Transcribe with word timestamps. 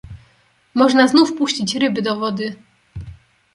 "Można 0.73 1.07
znów 1.07 1.37
puścić 1.37 1.75
ryby 1.75 2.01
do 2.01 2.15
wody." 2.19 2.55